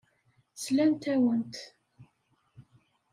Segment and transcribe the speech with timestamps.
[0.61, 1.55] Slant-awent.